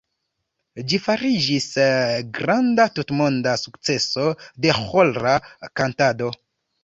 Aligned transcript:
Ĝi 0.91 0.99
fariĝis 1.07 1.67
granda 2.37 2.87
tutmonda 2.95 3.53
sukceso 3.63 4.25
de 4.65 4.75
ĥora 4.81 5.35
kantado. 5.81 6.33